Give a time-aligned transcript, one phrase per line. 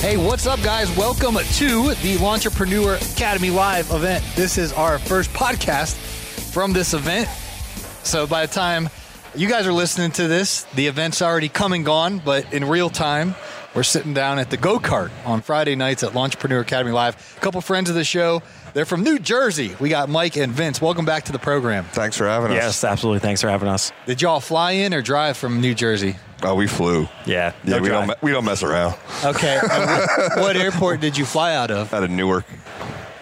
[0.00, 0.90] Hey, what's up, guys?
[0.96, 4.24] Welcome to the Lawnpreneur Academy Live event.
[4.34, 5.94] This is our first podcast
[6.54, 7.28] from this event.
[8.02, 8.88] So by the time
[9.34, 12.88] you guys are listening to this, the event's already come and gone, but in real
[12.88, 13.34] time,
[13.74, 17.36] we're sitting down at the go kart on Friday nights at Lawnpreneur Academy Live.
[17.36, 18.42] A couple friends of the show.
[18.74, 19.74] They're from New Jersey.
[19.80, 20.80] We got Mike and Vince.
[20.80, 21.84] Welcome back to the program.
[21.86, 22.56] Thanks for having us.
[22.56, 23.20] Yes, absolutely.
[23.20, 23.92] Thanks for having us.
[24.06, 26.16] Did y'all fly in or drive from New Jersey?
[26.42, 27.02] Oh, we flew.
[27.26, 27.52] Yeah.
[27.64, 28.06] Yeah, no we drive.
[28.08, 28.96] don't we don't mess around.
[29.24, 29.58] Okay.
[29.60, 31.92] What, what airport did you fly out of?
[31.92, 32.44] Out of Newark.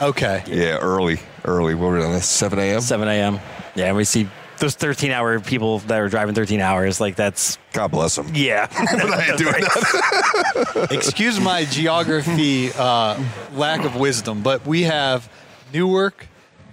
[0.00, 0.44] Okay.
[0.46, 1.74] Yeah, early, early.
[1.74, 2.26] What were we on this?
[2.26, 2.80] Seven a.m.
[2.80, 3.40] 7 a.m.
[3.74, 4.28] Yeah, and we see
[4.60, 7.00] those 13 hour people that are driving 13 hours.
[7.00, 8.30] Like, that's, God bless them.
[8.34, 8.66] yeah.
[8.70, 10.88] But I ain't doing that.
[10.92, 13.22] Excuse my geography uh,
[13.54, 15.30] lack of wisdom, but we have
[15.72, 16.26] Newark,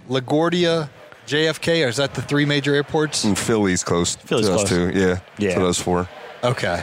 [0.08, 0.88] LaGuardia,
[1.26, 1.84] JFK.
[1.84, 3.24] Or is that the three major airports?
[3.24, 4.16] And Philly's close.
[4.16, 4.68] Philly's to us close.
[4.92, 4.98] too.
[4.98, 5.20] Yeah.
[5.38, 5.54] Yeah.
[5.54, 6.08] To those four.
[6.44, 6.82] Okay.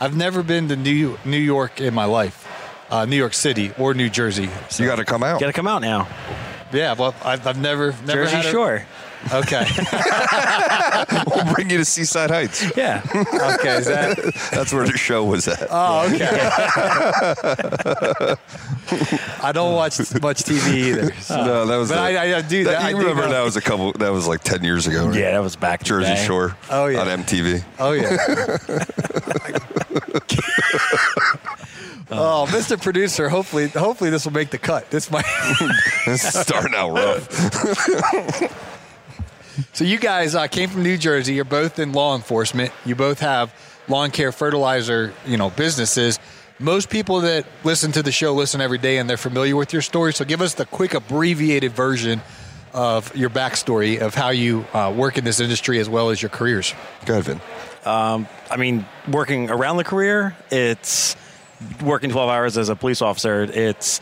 [0.00, 2.46] I've never been to New New York in my life,
[2.90, 4.48] uh, New York City or New Jersey.
[4.68, 5.40] So, You got to come out.
[5.40, 6.06] Got to come out now.
[6.72, 8.84] Yeah, well, I've, I've never never Jersey had a- Shore.
[9.32, 9.66] Okay.
[11.34, 12.64] we'll bring you to Seaside Heights.
[12.76, 13.02] Yeah.
[13.14, 13.78] okay.
[13.78, 14.16] Is that?
[14.52, 15.66] That's where the show was at.
[15.70, 16.28] Oh, okay.
[19.42, 21.12] I don't watch much TV either.
[21.20, 21.88] so- no, that was.
[21.88, 22.80] But the- I, I do that.
[22.80, 23.30] I you do remember know.
[23.30, 23.92] that was a couple.
[23.94, 25.08] That was like ten years ago.
[25.08, 25.18] Right?
[25.18, 26.14] yeah, that was back Jersey.
[26.24, 26.56] Shore.
[26.70, 27.00] Oh, yeah.
[27.00, 27.64] On MTV.
[27.80, 28.16] Oh yeah.
[32.10, 32.80] Oh, Mr.
[32.80, 34.90] Producer, hopefully, hopefully this will make the cut.
[34.90, 35.24] This might.
[36.06, 37.30] It's starting out rough.
[39.74, 41.34] so you guys uh, came from New Jersey.
[41.34, 42.72] You're both in law enforcement.
[42.86, 43.52] You both have
[43.88, 46.18] lawn care fertilizer, you know, businesses.
[46.58, 49.82] Most people that listen to the show listen every day, and they're familiar with your
[49.82, 50.14] story.
[50.14, 52.22] So give us the quick abbreviated version
[52.72, 56.30] of your backstory of how you uh, work in this industry as well as your
[56.30, 56.74] careers.
[57.04, 57.40] Go ahead, Vin.
[58.50, 61.16] I mean, working around the career, it's
[61.82, 63.42] working 12 hours as a police officer.
[63.42, 64.00] It's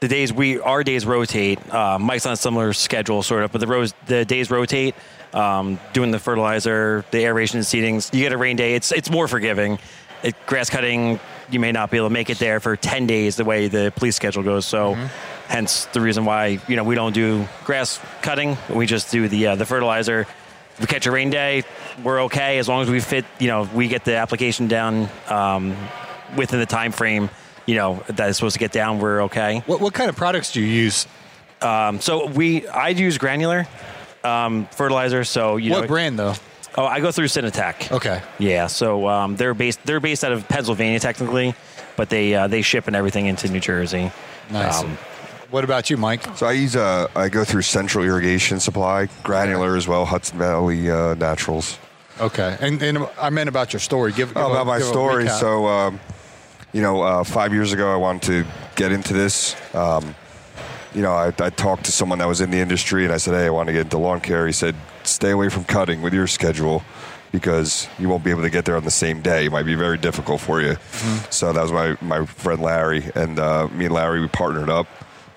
[0.00, 1.58] the days we our days rotate.
[1.72, 4.94] Uh, Mike's on a similar schedule, sort of, but the rows the days rotate.
[5.32, 8.14] Um, doing the fertilizer, the aeration and seedings.
[8.14, 8.74] You get a rain day.
[8.74, 9.78] It's it's more forgiving.
[10.22, 11.18] It, grass cutting,
[11.50, 13.92] you may not be able to make it there for 10 days the way the
[13.96, 14.64] police schedule goes.
[14.64, 14.94] So,
[15.48, 18.56] hence the reason why you know we don't do grass cutting.
[18.70, 20.20] We just do the uh, the fertilizer.
[20.20, 21.62] If we catch a rain day,
[22.02, 23.24] we're okay as long as we fit.
[23.38, 25.76] You know, we get the application down um,
[26.36, 27.30] within the time frame.
[27.66, 28.98] You know that is supposed to get down.
[28.98, 29.62] We're okay.
[29.66, 31.06] What, what kind of products do you use?
[31.62, 33.66] Um, so we, I use granular
[34.22, 35.24] um, fertilizer.
[35.24, 36.34] So you what know, brand though?
[36.76, 37.90] Oh, I go through Synatek.
[37.92, 38.20] Okay.
[38.38, 41.54] Yeah, so um, they're based they're based out of Pennsylvania technically,
[41.96, 44.10] but they uh, they ship and everything into New Jersey.
[44.50, 44.82] Nice.
[44.82, 44.98] Um,
[45.50, 46.36] what about you, Mike?
[46.36, 50.90] So I use uh, I go through Central Irrigation Supply, granular as well, Hudson Valley
[50.90, 51.78] uh, Naturals.
[52.20, 54.10] Okay, and, and I meant about your story.
[54.12, 55.24] Give, give Oh, a- about my give story.
[55.24, 55.40] recap.
[55.40, 56.00] So, um,
[56.74, 59.56] you know, uh, five years ago, I wanted to get into this.
[59.74, 60.14] Um,
[60.92, 63.34] you know, I, I talked to someone that was in the industry, and I said,
[63.34, 64.74] "Hey, I want to get into lawn care." He said,
[65.04, 66.82] "Stay away from cutting with your schedule."
[67.30, 69.46] Because you won't be able to get there on the same day.
[69.46, 70.76] It might be very difficult for you.
[71.30, 73.10] So that was my, my friend Larry.
[73.16, 74.86] And uh, me and Larry, we partnered up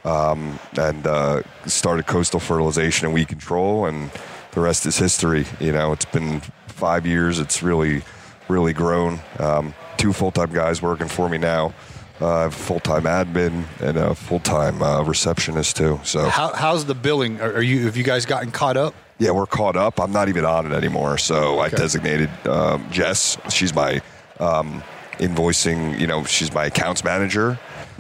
[0.06, 4.12] um, and uh, started Coastal Fertilization and Weed Control, and
[4.52, 5.48] the rest is history.
[5.60, 7.40] You know, it's been five years.
[7.40, 8.04] It's really,
[8.48, 9.20] really grown.
[9.40, 11.74] Um, two full time guys working for me now.
[12.20, 16.00] Uh, I have a full time admin and a full time uh, receptionist too.
[16.04, 17.40] So How, how's the billing?
[17.42, 18.94] Are, are you have you guys gotten caught up?
[19.20, 20.00] yeah, we're caught up.
[20.00, 21.18] I'm not even on it anymore.
[21.18, 23.38] So I designated um, Jess.
[23.50, 24.02] She's my
[24.40, 24.84] um,
[25.20, 26.00] invoicing.
[26.00, 27.60] You know, she's my accounts manager.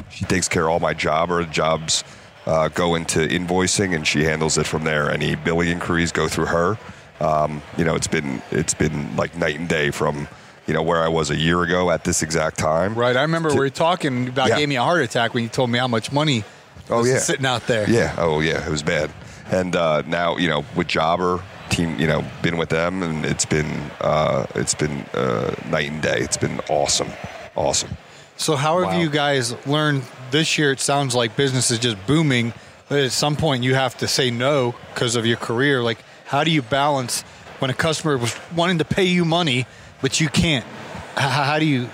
[0.10, 2.04] She takes care of all my job or jobs
[2.46, 5.10] uh, go into invoicing, and she handles it from there.
[5.12, 6.78] Any billing inquiries go through her,
[7.20, 10.28] Um, you know, it's been it's been like night and day from
[10.68, 12.94] you know where I was a year ago at this exact time.
[12.96, 13.16] Right.
[13.16, 14.58] I remember we were talking about Yeah.
[14.58, 16.44] gave me a heart attack when you told me how much money
[16.90, 17.90] Oh was yeah, sitting out there.
[17.90, 18.16] Yeah.
[18.18, 19.12] Oh yeah, it was bad.
[19.52, 23.46] And uh, now you know with Jobber team, you know, been with them, and it's
[23.46, 23.70] been
[24.02, 26.20] uh, it's been uh, night and day.
[26.20, 27.10] It's been awesome,
[27.56, 27.92] awesome.
[28.38, 29.00] So how have Wow.
[29.02, 30.72] you guys learned this year?
[30.72, 32.54] It sounds like business is just booming,
[32.88, 35.82] but at some point you have to say no because of your career.
[35.82, 37.24] Like, how do you balance
[37.60, 39.66] when a customer was wanting to pay you money,
[40.02, 40.66] but you can't?
[41.16, 41.90] How do you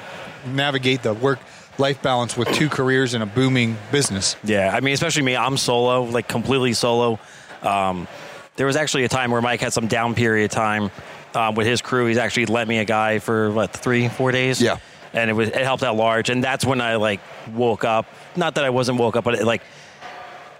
[0.46, 1.40] navigate the work
[1.78, 4.36] life balance with two careers and a booming business?
[4.44, 7.20] Yeah, I mean, especially me, I'm solo, like completely solo.
[7.62, 8.08] Um,
[8.56, 10.92] there was actually a time where Mike had some down period time
[11.34, 12.06] um, with his crew.
[12.06, 14.62] He's actually lent me a guy for what three, four days.
[14.62, 14.78] Yeah.
[15.14, 16.30] and it was it helped out large.
[16.30, 17.20] And that's when I like
[17.54, 18.06] woke up.
[18.36, 19.62] Not that I wasn't woke up, but it, like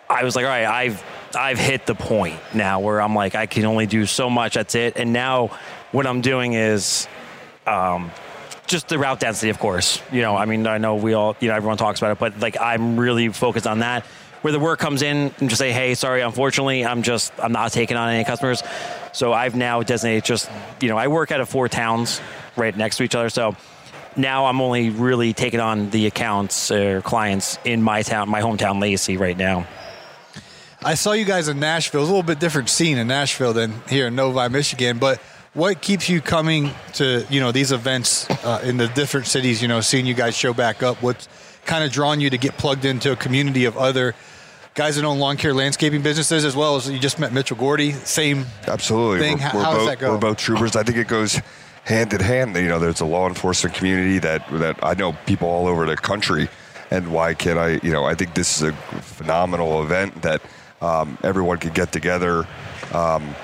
[0.10, 1.04] I was like, all right, I've
[1.36, 4.54] I've hit the point now where I'm like, I can only do so much.
[4.54, 4.96] That's it.
[4.96, 5.50] And now
[5.92, 7.08] what I'm doing is
[7.68, 8.12] um,
[8.68, 10.02] just the route density, of course.
[10.12, 12.40] You know, I mean, I know we all, you know, everyone talks about it, but
[12.40, 14.06] like I'm really focused on that.
[14.42, 17.72] Where the work comes in and just say, hey, sorry, unfortunately, I'm just, I'm not
[17.72, 18.62] taking on any customers.
[19.14, 20.50] So I've now designated just,
[20.82, 22.20] you know, I work out of four towns
[22.58, 23.30] right next to each other.
[23.30, 23.56] So
[24.18, 28.82] now I'm only really taking on the accounts or clients in my town, my hometown,
[28.82, 29.66] Lacey, right now.
[30.84, 32.02] I saw you guys in Nashville.
[32.02, 34.98] It's a little bit different scene in Nashville than here in Novi, Michigan.
[34.98, 35.22] But
[35.54, 39.62] what keeps you coming to you know these events uh, in the different cities?
[39.62, 41.02] You know, seeing you guys show back up.
[41.02, 41.28] What's
[41.66, 44.16] kind of drawn you to get plugged into a community of other
[44.74, 47.92] guys that own lawn care landscaping businesses, as well as you just met Mitchell Gordy.
[47.92, 48.46] Same.
[48.68, 49.20] Absolutely.
[49.20, 49.38] thing.
[49.38, 50.12] We're, How- we're how does both, that go?
[50.14, 50.76] We're both troopers.
[50.76, 51.40] I think it goes
[51.86, 52.56] hand in hand.
[52.56, 55.96] You know, there's a law enforcement community that that I know people all over the
[55.98, 56.50] country,
[56.92, 57.80] and why can't I?
[57.84, 60.42] You know, I think this is a phenomenal event that
[60.82, 62.48] um, everyone could get together,
[62.92, 63.36] um,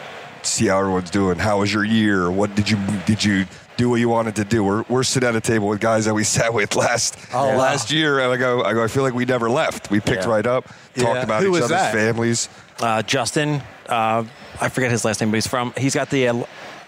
[0.46, 1.38] see how everyone's doing.
[1.40, 2.30] How was your year?
[2.32, 3.46] What did you did you
[3.78, 4.64] do what you wanted to do?
[4.64, 7.58] We're, we're sitting at a table with guys that we sat with last Oh, wow.
[7.58, 9.90] last year, and I go I go I feel like we never left.
[9.92, 10.30] We picked Yeah.
[10.30, 11.24] right up, talked Yeah.
[11.24, 11.94] about Who each other's that?
[11.94, 12.50] families.
[12.82, 14.24] Uh, Justin, uh,
[14.62, 16.44] I forget his last name, but he's from, he's got the uh,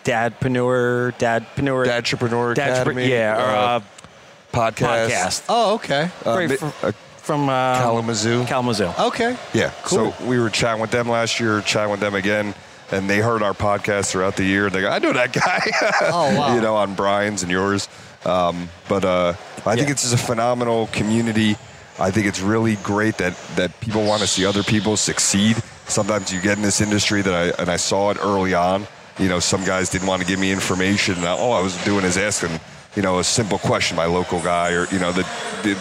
[0.06, 3.80] Dadpreneur, Dadpreneur, Dadtrepreneur Dadtre- Academy, yeah, or, uh, uh,
[4.54, 5.08] Podcast.
[5.10, 5.44] podcast.
[5.50, 6.10] Oh, okay.
[6.26, 8.46] Uh, Right from, uh, from uh, Kalamazoo.
[8.46, 8.92] Kalamazoo.
[9.00, 9.38] Okay.
[9.54, 9.72] Yeah.
[9.84, 10.12] Cool.
[10.14, 12.54] So we were chatting with them last year, chatting with them again,
[12.92, 14.70] and they heard our podcast throughout the year.
[14.70, 15.62] They go, I know that guy.
[16.14, 16.56] Oh, wow.
[16.56, 17.88] you know, on Brian's and yours.
[18.26, 19.34] Um, but uh,
[19.66, 21.56] I think it's just a phenomenal community.
[22.00, 25.58] I think it's really great that, that people want to see other people succeed.
[25.88, 28.88] Sometimes you get in this industry that I and I saw it early on.
[29.20, 31.16] You know, some guys didn't want to give me information.
[31.16, 32.60] And all I was doing is asking,
[32.96, 35.26] you know, a simple question, my local guy, or you know, that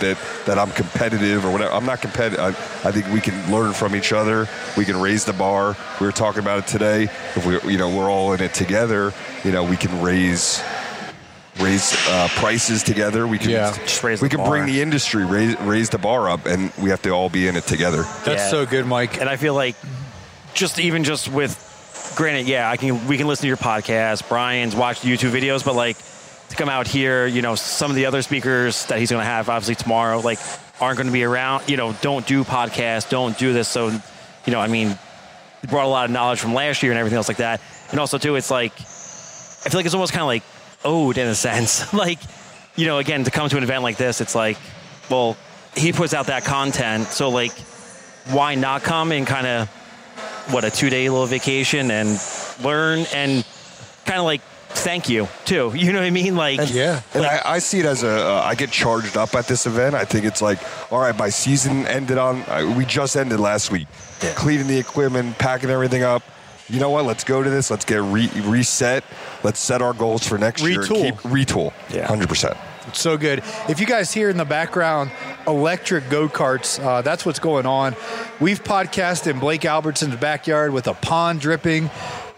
[0.01, 1.73] that that I'm competitive or whatever.
[1.73, 2.39] I'm not competitive.
[2.39, 2.49] I,
[2.89, 4.49] I think we can learn from each other.
[4.77, 5.77] We can raise the bar.
[6.01, 7.05] We were talking about it today.
[7.35, 9.12] If we, you know, we're all in it together.
[9.45, 10.62] You know, we can raise
[11.59, 13.27] raise uh, prices together.
[13.27, 13.77] We can Yeah.
[13.85, 16.91] Just raise we the can bring the industry raise raise the bar up, and we
[16.91, 18.03] have to all be in it together.
[18.25, 18.51] That's Yeah.
[18.51, 19.21] so good, Mike.
[19.21, 19.75] And I feel like
[20.55, 24.77] just even just with granted, yeah, I can we can listen to your podcast, Brian's
[24.77, 25.97] watch YouTube videos, but like
[26.50, 29.49] to come out here, you know, some of the other speakers that he's gonna have
[29.49, 30.38] obviously tomorrow, like
[30.81, 33.69] aren't gonna be around, you know, don't do podcasts, don't do this.
[33.69, 34.99] So, you know, I mean,
[35.61, 37.61] he brought a lot of knowledge from last year and everything else like that.
[37.91, 40.43] And also too, it's like I feel like it's almost kind of like
[40.85, 41.93] owed in a sense.
[41.94, 42.19] like,
[42.76, 44.56] you know, again, to come to an event like this, it's like,
[45.10, 45.36] well,
[45.77, 47.53] he puts out that content, so like,
[48.31, 49.69] why not come and kind of
[50.51, 52.19] what a two day little vacation and
[52.63, 53.44] learn and
[54.05, 54.41] kind of like
[54.81, 55.72] thank you too.
[55.81, 56.37] You know what I mean?
[56.37, 57.01] Like, Yeah.
[57.15, 59.67] And Like- I, I see it as a, uh, I get charged up at this
[59.67, 59.94] event.
[59.94, 60.58] I think it's like,
[60.93, 63.89] all right, my season ended on, uh, we just ended last week.
[64.22, 64.32] Yeah.
[64.34, 66.22] Cleaning the equipment, packing everything up.
[66.69, 67.05] You know what?
[67.05, 67.70] Let's go to this.
[67.70, 69.03] Let's get re- reset.
[69.43, 70.81] Let's set our goals for next year.
[70.82, 71.13] and Retool.
[71.22, 71.72] Retool.
[71.93, 72.06] Yeah.
[72.06, 72.56] 100%.
[72.87, 73.43] It's so good.
[73.69, 75.10] If you guys hear in the background
[75.46, 77.94] electric go karts, uh, that's what's going on.
[78.41, 81.91] We've podcasted in Blake Albertson's backyard with a pond dripping.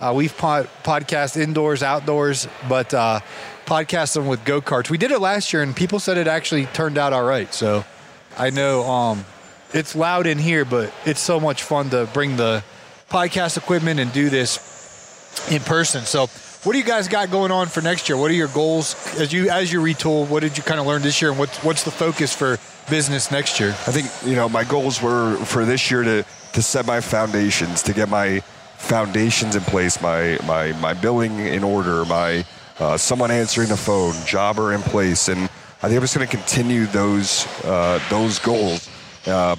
[0.02, 3.20] Uh, we've pod- podcast indoors, outdoors, but uh,
[3.66, 4.90] them with go karts.
[4.90, 7.54] We did it last year, and people said it actually turned out all right.
[7.54, 7.84] So
[8.36, 9.24] I know um,
[9.72, 12.64] it's loud in here, but it's so much fun to bring the
[13.10, 16.02] podcast equipment and do this in person.
[16.02, 16.26] So,
[16.64, 18.18] what do you guys got going on for next year?
[18.18, 20.28] What are your goals as you as you retool?
[20.28, 22.58] What did you kind of learn this year, and what's what's the focus for
[22.90, 23.70] business next year?
[23.70, 27.84] I think you know my goals were for this year to to set my foundations,
[27.84, 28.42] to get my
[28.82, 32.44] foundations in place, my my my billing in order, my
[32.78, 35.44] uh, someone answering the phone, jobber in place, and
[35.82, 38.88] I think I'm just going to continue those uh, those goals.
[39.26, 39.58] Um,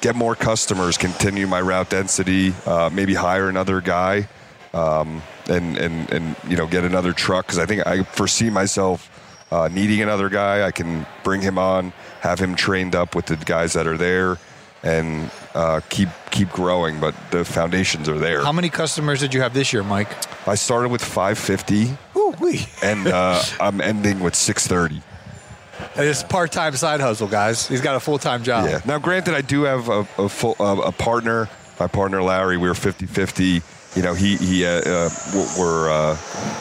[0.00, 4.28] get more customers, continue my route density, uh, maybe hire another guy.
[4.74, 9.10] Um, and and and you know get another truck because I think I foresee myself
[9.50, 10.64] uh, needing another guy.
[10.64, 14.38] I can bring him on, have him trained up with the guys that are there,
[14.82, 17.00] and uh, keep keep growing.
[17.00, 18.42] But the foundations are there.
[18.42, 20.08] How many customers did you have this year, Mike?
[20.46, 22.66] I started with 550, Ooh, wee.
[22.82, 25.02] and uh, I'm ending with 630.
[25.96, 27.66] It's part time side hustle, guys.
[27.66, 28.68] He's got a full time job.
[28.68, 28.80] Yeah.
[28.84, 31.48] Now, granted, I do have a, a full uh, a partner.
[31.80, 32.56] My partner Larry.
[32.58, 33.62] We were 50-50.
[33.94, 35.10] You know, he he uh, uh,
[35.58, 36.16] we're uh,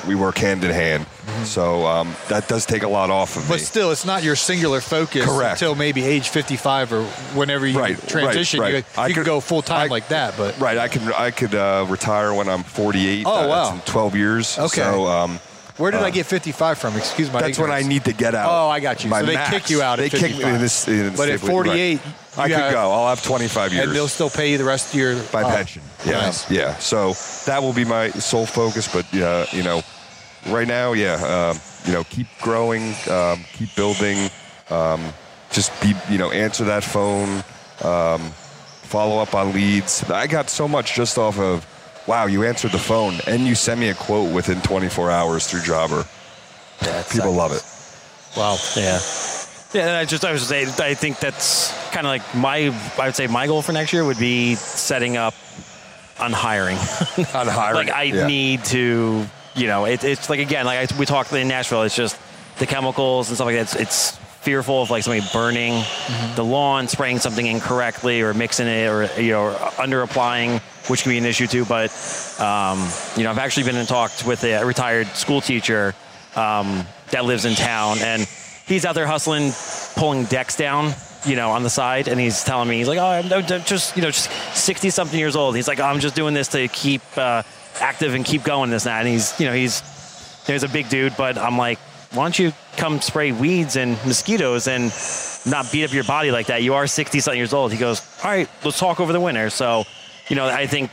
[0.07, 1.05] we work hand in hand.
[1.45, 3.51] So um, that does take a lot off of Mm-hmm.
[3.53, 5.53] But still, it's not your singular focus Correct.
[5.53, 8.59] until maybe age 55 or whenever you Right, right, transition.
[8.59, 8.73] right.
[8.75, 10.77] You, I you can could- go full time like that, but Right.
[10.77, 13.25] I could I could uh, retire when I'm 48.
[13.25, 13.75] Oh, Uh, that's wow.
[13.75, 14.59] in 12 years.
[14.59, 14.81] Okay.
[14.81, 15.39] So um,
[15.81, 16.95] where did uh, I get 55 from?
[16.95, 18.49] Excuse my that's when I need to get out.
[18.49, 19.09] Oh, I got you.
[19.09, 19.49] My So they max.
[19.49, 20.87] kick you out They at kick me in this.
[20.87, 21.51] In But at right.
[21.51, 21.99] 48,
[22.37, 22.91] I you could go.
[22.91, 23.87] I'll have 25 years.
[23.87, 25.81] And they'll still pay you the rest of your by oh, pension.
[26.05, 26.49] Yeah, nice.
[26.49, 26.75] yeah.
[26.77, 27.13] So
[27.45, 28.91] that will be my sole focus.
[28.91, 29.81] But yeah, you know,
[30.47, 34.29] right now, yeah, um, you know, keep growing, um, keep building.
[34.69, 35.13] Um,
[35.51, 37.43] just be, you know, answer that phone.
[37.83, 38.31] Um,
[38.83, 40.09] follow up on leads.
[40.09, 41.65] I got so much just off of,
[42.07, 45.61] wow, you answered the phone and you sent me a quote within 24 hours through
[45.61, 46.05] Jobber.
[47.11, 47.63] People love it.
[48.37, 48.57] Wow.
[48.75, 48.99] Yeah.
[49.73, 53.05] Yeah, and I just I was saying I think that's kind of like my I
[53.05, 55.33] would say my goal for next year would be setting up
[56.19, 56.77] on hiring.
[57.33, 58.27] On hiring, like I yeah.
[58.27, 61.83] need to, you know, it, it's like again, like I, we talked in Nashville.
[61.83, 62.19] It's just
[62.59, 63.61] the chemicals and stuff like that.
[63.61, 66.35] It's, it's fearful of like somebody burning Mm-hmm.
[66.35, 71.11] the lawn, spraying something incorrectly, or mixing it, or you know, under applying, which can
[71.11, 71.63] be an issue too.
[71.65, 71.91] But
[72.39, 72.79] um,
[73.15, 75.93] you know, I've actually been in talks with a retired school teacher
[76.35, 78.27] um, that lives in town, and
[78.67, 79.51] he's out there hustling,
[79.95, 80.93] pulling decks down.
[81.23, 84.01] You know, on the side, and he's telling me, he's like, "Oh, I'm just, you
[84.01, 87.03] know, just sixty something years old." He's like, oh, "I'm just doing this to keep
[87.15, 87.43] uh,
[87.79, 89.83] active and keep going this and that." And he's, you know, he's
[90.47, 91.77] there's a big dude, but I'm like,
[92.13, 94.91] why don't you come spray weeds and mosquitoes and
[95.45, 96.61] not beat up your body like that?
[96.61, 97.71] You are 60 something years old.
[97.71, 99.49] He goes, all right, let's talk over the winter.
[99.49, 99.85] So,
[100.27, 100.91] you know, I think,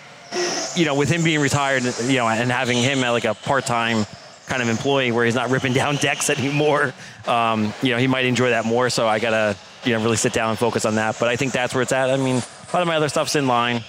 [0.77, 3.67] you know, with him being retired, you know, and having him at like a part
[3.67, 4.07] time
[4.47, 6.95] kind of employee where he's not ripping down decks anymore,
[7.27, 8.89] um, you know, he might enjoy that more.
[8.89, 11.17] So I got to, you know, really sit down and focus on that.
[11.19, 12.11] But I think that's where it's at.
[12.11, 13.83] I mean, a lot of my other stuff's in line,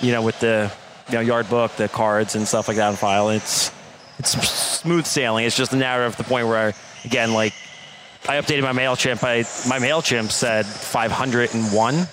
[0.00, 0.72] you know, with the,
[1.08, 3.30] you know, yard book, the cards and stuff like that on file.
[3.30, 3.70] It's,
[4.18, 5.44] it's smooth sailing.
[5.44, 7.54] It's just a matter of the point where, again, like
[8.28, 9.24] I updated my Mailchimp.
[9.24, 9.38] I,
[9.68, 12.06] my Mailchimp said 501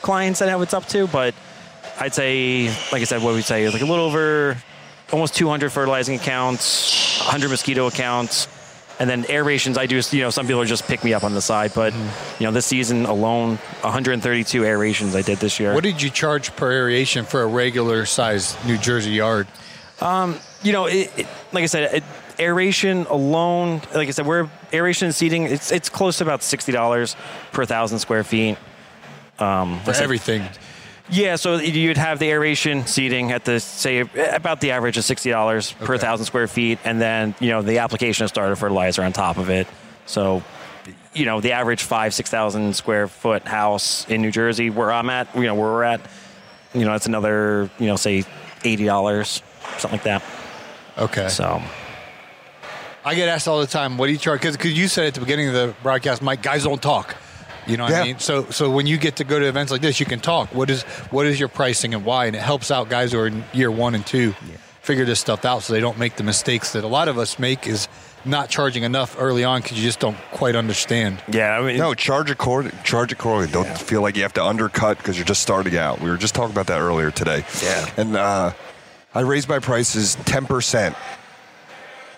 [0.00, 1.34] clients that I have it's up to, but
[1.98, 4.56] I'd say, like I said, what we say is like a little over,
[5.12, 8.46] almost 200 fertilizing accounts, 100 mosquito accounts,
[9.00, 9.76] and then aerations.
[9.76, 12.42] I do, you know, some people just pick me up on the side, but mm-hmm.
[12.42, 15.74] you know, this season alone, 132 aerations I did this year.
[15.74, 19.48] What did you charge per aeration for a regular size New Jersey yard?
[20.00, 22.04] Um, you know, it, it, like I said, it,
[22.38, 25.44] aeration alone, like I said, we're aeration and seating.
[25.44, 27.16] It's it's close to about sixty dollars
[27.52, 28.56] per thousand square feet.
[29.38, 30.42] Um, For everything.
[31.10, 35.30] yeah, so you'd have the aeration seating at the say about the average of sixty
[35.30, 39.12] dollars per thousand square feet, and then you know the application of starter fertilizer on
[39.12, 39.68] top of it.
[40.06, 40.42] So,
[41.14, 45.08] you know, the average five six thousand square foot house in New Jersey, where I'm
[45.10, 46.00] at, you know, where we're at,
[46.74, 48.24] you know, that's another you know say
[48.64, 49.42] eighty dollars,
[49.78, 50.22] something like that.
[50.98, 51.28] Okay.
[51.28, 51.62] So.
[53.04, 54.42] I get asked all the time, what do you charge?
[54.42, 57.16] Because you said at the beginning of the broadcast, Mike, guys don't talk.
[57.66, 58.18] You know what I mean?
[58.18, 60.54] So so when you get to go to events like this, you can talk.
[60.54, 62.24] What is what is your pricing and why?
[62.26, 64.34] And it helps out guys who are in year one and two
[64.80, 67.38] figure this stuff out so they don't make the mistakes that a lot of us
[67.38, 67.88] make is
[68.24, 71.22] not charging enough early on because you just don't quite understand.
[71.30, 72.72] Yeah, I mean, No, charge according.
[72.84, 73.52] Charge accordingly.
[73.52, 76.00] Don't feel like you have to undercut because you're just starting out.
[76.00, 77.44] We were just talking about that earlier today.
[77.62, 77.90] Yeah.
[77.98, 78.52] And uh,
[79.18, 80.94] I raised my prices ten percent,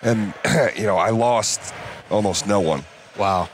[0.02, 0.34] and
[0.76, 1.72] you know I lost
[2.10, 2.84] almost no one.
[3.16, 3.48] Wow.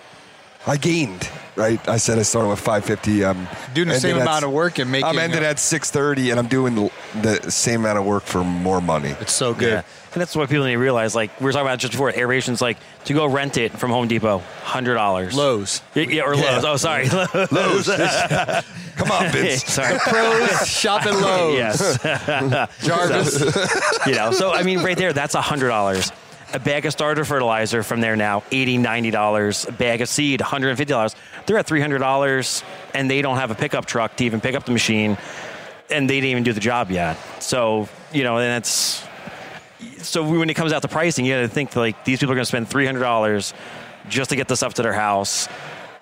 [0.66, 1.30] I gained.
[1.54, 1.88] Right.
[1.88, 3.24] I said I started with 550.
[3.24, 6.30] I'm um, Doing the same amount of work and making I'm ending uh, at 630,
[6.30, 6.90] and I'm doing
[7.22, 9.10] the, the same amount of work for more money.
[9.20, 9.68] It's so good.
[9.72, 9.82] Yeah.
[10.12, 11.14] And that's what people need to realize.
[11.14, 12.60] Like we were talking about just before, aerations.
[12.62, 15.34] Like to go rent it from Home Depot, hundred dollars.
[15.36, 15.82] Lowe's.
[15.94, 16.58] Yeah, or Yeah.
[16.58, 16.64] Lowe's.
[16.64, 17.08] Oh, sorry.
[17.50, 17.86] Lowe's.
[18.96, 19.64] Come on, Vince.
[19.72, 19.98] sorry.
[19.98, 21.54] Pros shop at Lowe's.
[21.54, 22.02] yes.
[22.82, 24.06] Jarvis.
[24.06, 24.32] you know.
[24.32, 26.10] So I mean, right there, that's hundred dollars.
[26.54, 29.66] A bag of starter fertilizer from there now, 80 dollars.
[29.66, 31.14] A bag of seed, one hundred and fifty dollars.
[31.44, 32.62] They're at three hundred dollars,
[32.94, 35.18] and they don't have a pickup truck to even pick up the machine,
[35.90, 37.16] and they didn't even do the job yet.
[37.40, 39.04] So you know, and it's
[39.98, 42.36] so when it comes out to pricing, you got to think like these people are
[42.36, 43.54] going to spend three hundred dollars
[44.08, 45.48] just to get the stuff to their house,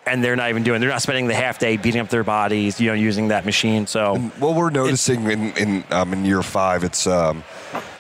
[0.07, 0.81] and they're not even doing.
[0.81, 3.87] They're not spending the half day beating up their bodies, you know, using that machine.
[3.87, 7.43] So What we're noticing in in, um, in year five, it's um,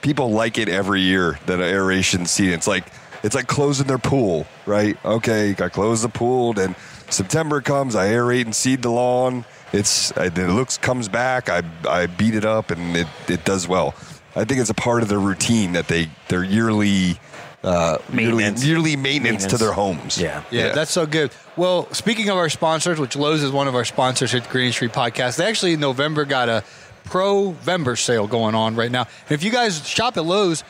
[0.02, 2.54] people like it every year that aeration season.
[2.54, 2.84] It's like
[3.22, 4.96] it's like closing their pool, right?
[5.04, 6.76] Okay, I close the pool, then
[7.08, 9.44] September comes, I aerate and seed the lawn.
[9.74, 13.94] It's it looks comes back, I I beat it up, and it it does well.
[14.36, 17.18] I think it's a part of their routine that they their yearly.
[17.62, 18.62] Uh, Maintenance.
[18.62, 20.20] yearly maintenance, to their homes.
[20.20, 20.42] Yeah.
[20.50, 21.32] Yeah, that's so good.
[21.56, 24.70] Well, speaking of our sponsors, which Lowe's is one of our sponsors at the Green
[24.70, 26.62] Street Podcast, they actually in November got a
[27.04, 29.06] Pro Vember sale going on right now.
[29.28, 30.62] And if you guys shop at Lowe's,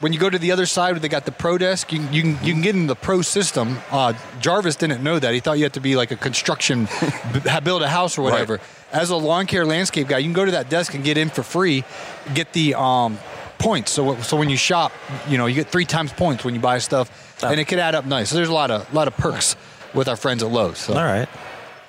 [0.00, 2.22] when you go to the other side where they got the Pro Desk, you, you,
[2.22, 3.78] can, you can get in the Pro system.
[3.90, 5.34] Uh, Jarvis didn't know that.
[5.34, 6.88] He thought you had to be like a construction,
[7.64, 8.60] build a house or whatever.
[8.92, 11.28] As a lawn care landscape guy, you can go to that desk and get in
[11.28, 11.84] for free,
[12.32, 13.18] get the um,
[13.58, 13.90] points.
[13.90, 14.92] So, so when you shop,
[15.28, 17.94] you know, you get three times points when you buy stuff, and it could add
[17.94, 18.30] up nice.
[18.30, 19.56] So there's a lot of lot of perks
[19.94, 20.78] with our friends at Lowe's.
[20.78, 21.28] So all right.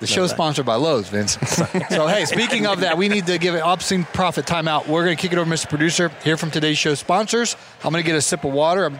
[0.00, 1.38] The show's sponsored by Lowe's, Vince.
[1.90, 4.88] so hey, speaking of that, we need to give an obscene profit timeout.
[4.88, 5.68] We're going to kick it over, Mr.
[5.68, 6.10] Producer.
[6.24, 7.54] Here from today's show sponsors.
[7.84, 8.86] I'm going to get a sip of water.
[8.86, 8.98] I'm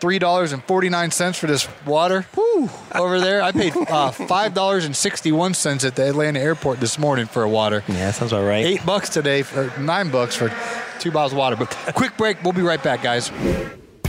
[0.00, 2.26] three dollars and forty nine cents for this water.
[2.36, 6.40] Woo, over there, I paid uh, five dollars and sixty one cents at the Atlanta
[6.40, 7.84] airport this morning for a water.
[7.88, 8.64] Yeah, sounds all right.
[8.64, 10.52] Eight bucks today for nine bucks for
[10.98, 11.56] two bottles of water.
[11.56, 12.42] But quick break.
[12.42, 13.30] We'll be right back, guys.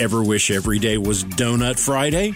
[0.00, 2.34] Ever wish every day was Donut Friday?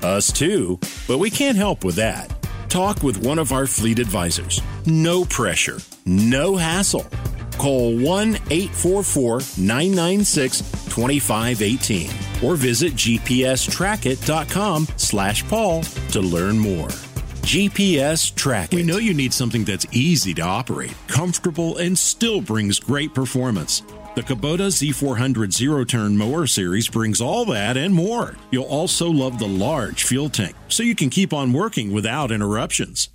[0.00, 2.32] Us too, but we can't help with that.
[2.68, 4.62] Talk with one of our fleet advisors.
[4.86, 7.04] No pressure, no hassle.
[7.58, 12.10] Call 1 844 996 2518
[12.44, 16.90] or visit gpstrackit.com slash Paul to learn more.
[17.42, 18.76] GPS Track It.
[18.76, 23.82] We know you need something that's easy to operate, comfortable, and still brings great performance.
[24.16, 28.34] The Kubota Z400 Zero Turn Mower Series brings all that and more.
[28.50, 33.10] You'll also love the large fuel tank, so you can keep on working without interruptions.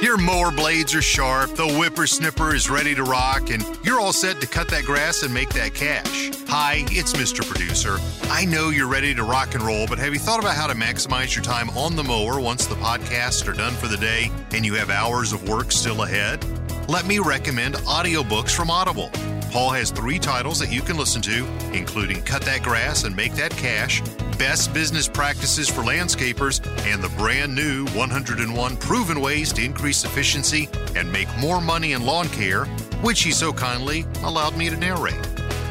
[0.00, 4.40] Your mower blades are sharp, the whippersnipper is ready to rock, and you're all set
[4.42, 6.30] to cut that grass and make that cash.
[6.46, 7.44] Hi, it's Mr.
[7.44, 7.96] Producer.
[8.30, 10.74] I know you're ready to rock and roll, but have you thought about how to
[10.74, 14.64] maximize your time on the mower once the podcasts are done for the day and
[14.64, 16.44] you have hours of work still ahead?
[16.88, 19.10] Let me recommend audiobooks from Audible.
[19.54, 23.34] Paul has three titles that you can listen to, including Cut That Grass and Make
[23.34, 24.00] That Cash,
[24.36, 26.58] Best Business Practices for Landscapers,
[26.92, 32.04] and the brand new 101 Proven Ways to Increase Efficiency and Make More Money in
[32.04, 32.64] Lawn Care,
[33.00, 35.22] which he so kindly allowed me to narrate.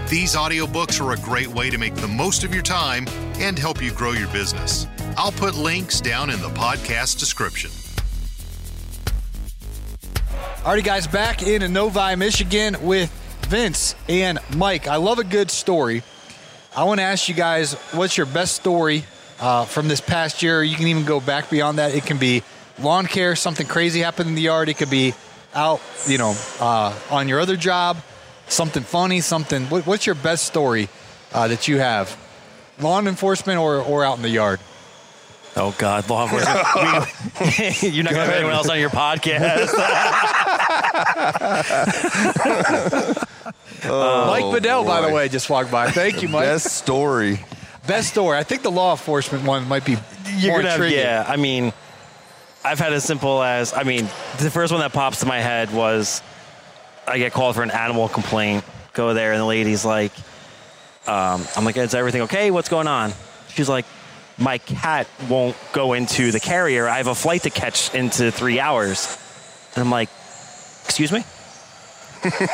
[0.07, 3.83] These audiobooks are a great way to make the most of your time and help
[3.83, 4.87] you grow your business.
[5.17, 7.69] I'll put links down in the podcast description.
[10.63, 13.11] Alrighty, guys, back in Novi, Michigan with
[13.53, 14.87] Vince and Mike.
[14.87, 16.01] I love a good story.
[16.75, 19.05] I want to ask you guys, what's your best story
[19.39, 20.63] uh, from this past year?
[20.63, 21.93] You can even go back beyond that.
[21.93, 22.41] It can be
[22.79, 24.69] lawn care, something crazy happened in the yard.
[24.69, 25.13] It could be
[25.53, 27.97] out, you know, uh, on your other job,
[28.47, 29.65] something funny, something.
[29.65, 30.89] What, what's your best story
[31.31, 32.17] uh, that you have?
[32.79, 34.61] Lawn enforcement or, or out in the yard?
[35.55, 37.83] Oh God, law enforcement.
[37.93, 40.39] You're not going to have anyone else on your podcast.
[43.83, 45.89] Mike Bedell, by the way, just walked by.
[45.89, 46.43] Thank you, Mike.
[46.43, 47.39] Best story.
[47.87, 48.37] Best story.
[48.37, 49.97] I think the law enforcement one might be
[50.37, 51.25] You're more gonna have, yeah.
[51.27, 51.73] I mean,
[52.63, 54.05] I've had as simple as I mean,
[54.39, 56.21] the first one that pops to my head was
[57.07, 58.63] I get called for an animal complaint.
[58.93, 60.11] Go there, and the lady's like,
[61.07, 62.51] um, "I'm like, is everything okay?
[62.51, 63.11] What's going on?"
[63.49, 63.85] She's like,
[64.37, 66.87] "My cat won't go into the carrier.
[66.87, 69.17] I have a flight to catch into three hours."
[69.75, 70.09] And I'm like,
[70.85, 71.23] "Excuse me."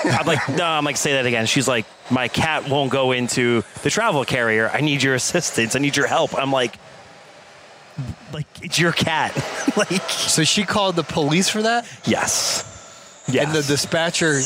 [0.05, 1.45] I'm like, no, I'm like, say that again.
[1.45, 4.67] She's like, my cat won't go into the travel carrier.
[4.73, 5.75] I need your assistance.
[5.75, 6.33] I need your help.
[6.35, 6.75] I'm like,
[8.33, 9.35] like it's your cat.
[9.77, 11.85] like, So she called the police for that?
[12.05, 13.45] yes, yes.
[13.45, 14.39] And the dispatcher.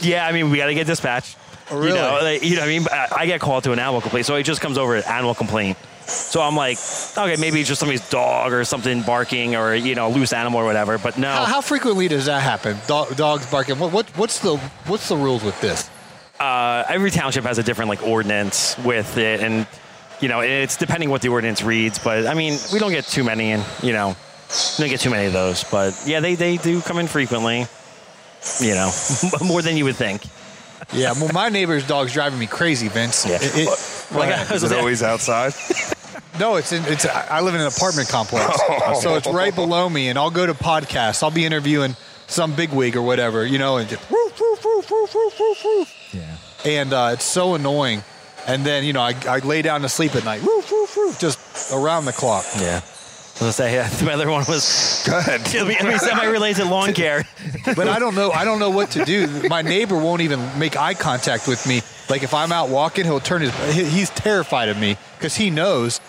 [0.00, 1.36] yeah, I mean, we got to get dispatched.
[1.70, 1.88] Oh, really?
[1.90, 2.86] You know, like, you know what I mean?
[2.90, 5.34] I, I get called to an animal complaint, so it just comes over an animal
[5.34, 5.76] complaint.
[6.06, 6.78] So I'm like,
[7.16, 10.64] okay, maybe it's just somebody's dog or something barking or you know, loose animal or
[10.64, 10.98] whatever.
[10.98, 12.76] But no, How, how frequently does that happen?
[12.86, 13.78] Dog, dogs barking.
[13.78, 15.88] What, what what's the what's the rules with this?
[16.40, 19.66] uh, every township has a different like ordinance with it, and
[20.20, 21.98] you know it's depending what the ordinance reads.
[21.98, 24.08] But I mean, we don't get too many, and you know,
[24.78, 27.66] we don't get too many of those, but yeah, they they do come in frequently.
[28.60, 28.90] You know,
[29.44, 30.22] more than you would think.
[30.92, 33.24] Yeah, well, my neighbor's dog's driving me crazy, Vince.
[33.26, 33.38] Yeah.
[33.40, 35.52] It- it- Like I Is it saying- always outside?
[36.40, 37.06] no, it's in, it's.
[37.06, 38.58] I live in an apartment complex,
[39.02, 41.22] so it's right below me, and I'll go to podcasts.
[41.22, 41.96] I'll be interviewing
[42.26, 46.14] some bigwig or whatever, you know, and just woof, woof, woof, woof, woof, woof, woof.
[46.14, 46.36] Yeah.
[46.64, 48.02] and uh, it's so annoying.
[48.46, 51.18] And then you know, I, I lay down to sleep at night, woof, woof, woof,
[51.18, 52.44] just around the clock.
[52.58, 52.80] Yeah.
[52.82, 55.14] I was gonna say yeah, the other one was good.
[55.14, 55.40] ahead.
[55.40, 57.24] it'll be, it'll be semi-related lawn care.
[57.74, 58.30] But I don't know.
[58.30, 59.48] I don't know what to do.
[59.48, 61.80] My neighbor won't even make eye contact with me.
[62.08, 63.52] Like if I'm out walking, he'll turn his.
[63.74, 66.00] He's terrified of me because he knows.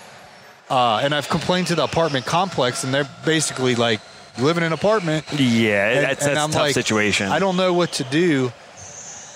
[0.69, 4.01] Uh, and I've complained to the apartment complex, and they're basically like,
[4.38, 7.27] "You live in an apartment." Yeah, And- that's, and that's a tough like, situation.
[7.31, 8.51] I don't know what to do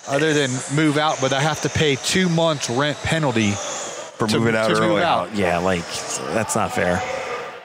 [0.07, 3.51] other than move out, but I have to pay two months rent penalty.
[3.51, 5.33] For To- moving out to move out.
[5.35, 5.85] Yeah, like
[6.33, 7.01] that's not fair.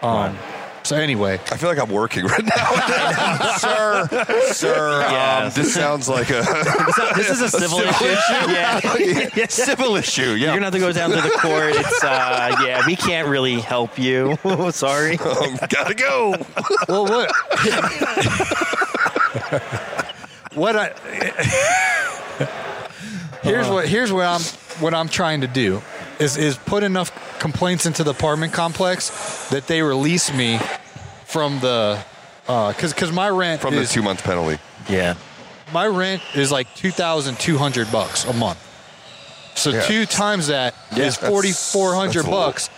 [0.02, 0.38] Um,
[0.84, 3.56] so anyway, I feel like I'm working right now.
[3.58, 4.08] sir,
[4.52, 6.42] sir, um, this sounds like a
[7.16, 8.04] This is a civil issue.
[9.34, 9.46] Yeah.
[9.48, 10.22] civil issue.
[10.22, 10.36] Yeah.
[10.36, 11.74] You're gonna have to go down to the court.
[11.74, 14.36] It's uh, yeah, we can't really help you.
[14.70, 15.18] Sorry.
[15.18, 16.34] um, gotta go.
[16.88, 17.32] well, what?
[20.54, 20.92] what I
[23.42, 24.40] here's what here's what I'm
[24.80, 25.82] what I'm trying to do
[26.20, 30.58] is is put enough complaints into the apartment complex that they release me
[31.26, 31.98] from the
[32.48, 34.60] uh, because because my rent From the two month penalty.
[34.88, 35.14] Yeah.
[35.72, 38.58] my rent is like two thousand two hundred bucks a month.
[39.56, 39.82] So Yeah.
[39.82, 42.46] two times that is Yeah, that's- forty four hundred that's a lot.
[42.46, 42.70] bucks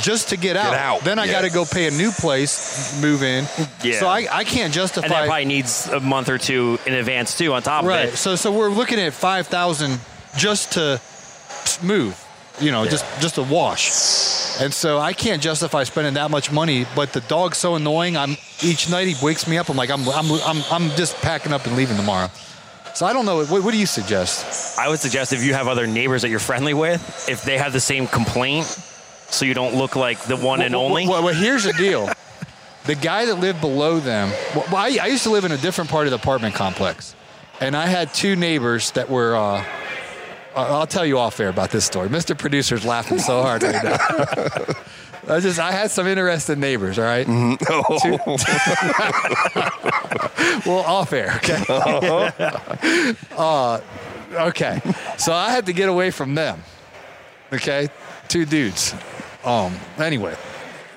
[0.00, 0.74] just to get out.
[0.74, 1.32] out, Then I yeah.
[1.34, 3.46] got to go pay a new place, move in.
[3.84, 4.00] Yeah.
[4.00, 5.04] So I, I can't justify.
[5.06, 7.52] And that probably needs a month or two in advance too.
[7.54, 7.94] On top right.
[7.94, 8.08] of it.
[8.10, 8.18] Right.
[8.18, 10.00] So so we're looking at five thousand
[10.36, 11.00] just to
[11.82, 12.20] move.
[12.60, 13.90] You know, just just a wash.
[14.60, 16.86] And so I can't justify spending that much money.
[16.94, 18.16] But the dog's so annoying.
[18.16, 19.68] I'm each night he wakes me up.
[19.68, 22.28] I'm like I'm I'm I'm, I'm just packing up and leaving tomorrow.
[22.94, 23.44] So I don't know.
[23.44, 24.78] What, what do you suggest?
[24.78, 27.72] I would suggest if you have other neighbors that you're friendly with, if they have
[27.72, 31.08] the same complaint, so you don't look like the one and Well, only.
[31.08, 32.08] Well, well, here's the deal.
[32.84, 35.90] the guy that lived below them, well, I, I used to live in a different
[35.90, 37.16] part of the apartment complex,
[37.60, 39.34] and I had two neighbors that were.
[39.34, 39.64] Uh,
[40.56, 42.08] I'll tell you off air about this story.
[42.08, 42.38] Mr.
[42.38, 43.96] Producer's laughing so hard right now.
[45.36, 46.98] I just I had some interesting neighbors.
[46.98, 47.26] All right?
[47.26, 47.56] Two-
[50.66, 51.32] well, off air.
[51.36, 51.64] Okay.
[53.36, 53.80] uh,
[54.32, 54.80] okay.
[55.16, 56.62] So I had to get away from them.
[57.52, 57.88] Okay,
[58.28, 58.94] two dudes.
[59.44, 59.74] Um.
[59.98, 60.36] Anyway,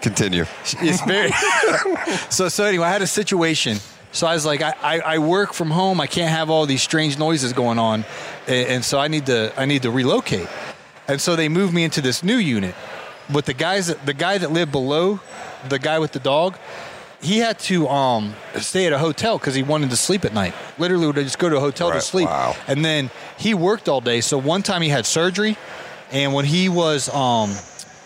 [0.01, 0.45] Continue.
[0.81, 1.31] it's very
[2.29, 3.77] so so anyway i had a situation
[4.13, 6.81] so i was like I, I, I work from home i can't have all these
[6.81, 8.05] strange noises going on
[8.47, 10.47] and, and so i need to i need to relocate
[11.07, 12.75] and so they moved me into this new unit
[13.29, 15.19] but the guys that the guy that lived below
[15.69, 16.57] the guy with the dog
[17.21, 20.53] he had to um, stay at a hotel because he wanted to sleep at night.
[20.77, 22.27] Literally, would just go to a hotel to sleep.
[22.27, 22.55] wow.
[22.67, 24.21] And then he worked all day.
[24.21, 25.57] So one time he had surgery,
[26.11, 27.55] and when he was um,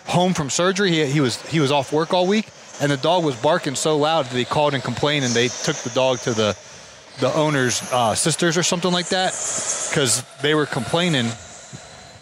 [0.06, 2.48] home from surgery, he, he was he was off work all week,
[2.80, 5.76] and the dog was barking so loud that he called and complained, and they took
[5.76, 6.56] the dog to the
[7.20, 9.30] the owner's uh, sisters or something like that
[9.90, 11.26] because they were complaining.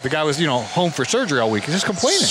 [0.01, 2.27] The guy was you know home for surgery all week, he's just complaining.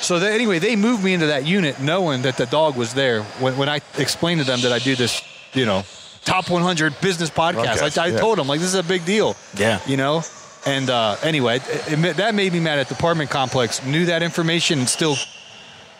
[0.00, 3.22] So they, anyway, they moved me into that unit knowing that the dog was there.
[3.40, 5.22] When, when I explained to them that I do this,
[5.54, 5.82] you know,
[6.24, 8.18] top 100 business podcast, I, I yeah.
[8.18, 9.36] told them like this is a big deal.
[9.56, 9.80] Yeah.
[9.86, 10.22] You know.
[10.66, 13.84] And uh, anyway, it, it, that made me mad at the apartment complex.
[13.84, 15.16] Knew that information and still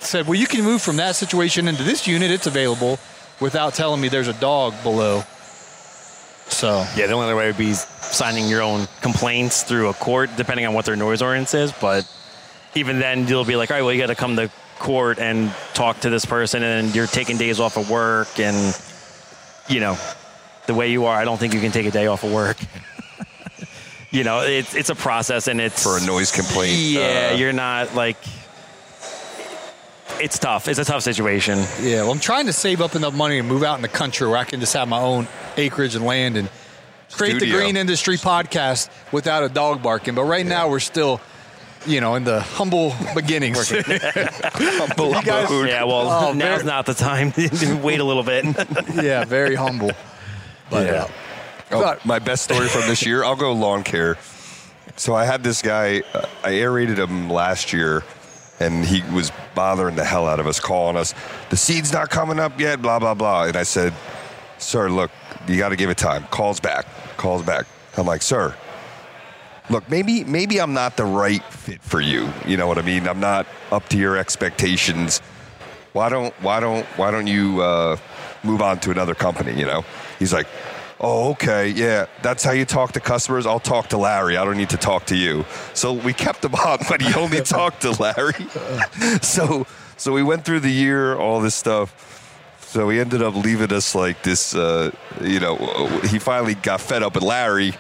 [0.00, 2.30] said, "Well, you can move from that situation into this unit.
[2.30, 2.98] It's available,"
[3.40, 5.22] without telling me there's a dog below.
[6.48, 10.30] So Yeah, the only other way would be signing your own complaints through a court,
[10.36, 11.72] depending on what their noise ordinance is.
[11.72, 12.10] But
[12.74, 15.52] even then, you'll be like, all right, well, you got to come to court and
[15.74, 18.78] talk to this person, and you're taking days off of work, and
[19.68, 19.98] you know,
[20.66, 22.56] the way you are, I don't think you can take a day off of work.
[24.10, 26.78] you know, it's it's a process, and it's For a noise complaint.
[26.78, 28.16] Yeah, uh, you're not like.
[30.20, 30.66] It's tough.
[30.66, 31.58] It's a tough situation.
[31.80, 34.26] Yeah, well, I'm trying to save up enough money and move out in the country
[34.26, 36.48] where I can just have my own acreage and land and
[37.12, 40.14] create the Green Industry podcast without a dog barking.
[40.14, 41.20] But right now, we're still,
[41.86, 43.70] you know, in the humble beginnings.
[43.70, 45.68] humble guys- abode.
[45.68, 47.32] Yeah, well, Oh, now's very- not the time.
[47.82, 48.44] Wait a little bit.
[48.94, 49.90] yeah, very humble.
[50.70, 50.92] But Yeah.
[51.02, 51.08] uh,
[51.70, 54.16] Oh, But- my best story from this year, I'll go lawn care.
[54.96, 58.04] So I had this guy, uh, I aerated him last year,
[58.58, 61.14] and he was bothering the hell out of us, calling us,
[61.50, 63.44] the seed's not coming up yet, blah, blah, blah.
[63.44, 63.92] And I said,
[64.58, 65.10] Sir, look,
[65.46, 66.24] you got to give it time.
[66.24, 67.66] Calls back, calls back.
[67.96, 68.54] I'm like, Sir,
[69.70, 72.30] look, maybe maybe I'm not the right fit for you.
[72.46, 73.08] You know what I mean?
[73.08, 75.20] I'm not up to your expectations.
[75.92, 77.96] why don't why don't why don't you uh,
[78.42, 79.58] move on to another company?
[79.58, 79.84] You know,
[80.18, 80.46] he's like,
[81.00, 83.46] oh, okay, yeah, that's how you talk to customers.
[83.46, 84.36] I'll talk to Larry.
[84.36, 85.44] I don't need to talk to you.
[85.74, 88.46] So we kept him on, but he only talked to Larry.
[89.22, 89.66] so
[89.96, 92.04] so we went through the year, all this stuff.
[92.68, 94.54] So he ended up leaving us like this.
[94.54, 94.90] Uh,
[95.22, 95.56] you know,
[96.04, 97.74] he finally got fed up with Larry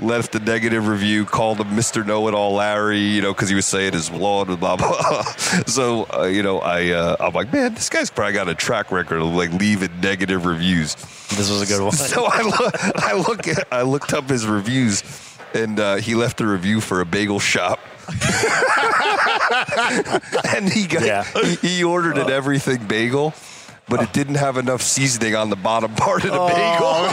[0.00, 2.04] left a negative review, called him Mr.
[2.06, 5.22] Know It All Larry, you know, because he was saying his law and blah blah.
[5.66, 8.90] so uh, you know, I uh, I'm like, man, this guy's probably got a track
[8.90, 10.94] record of like leaving negative reviews.
[11.30, 11.92] This was a good one.
[11.92, 12.74] So I look,
[13.04, 15.02] I look, at, I looked up his reviews,
[15.54, 17.78] and uh, he left a review for a bagel shop.
[20.54, 21.22] and he got Yeah.
[21.44, 23.32] he, he ordered an everything bagel,
[23.90, 27.10] but it didn't have enough seasoning on the bottom part of the bagel.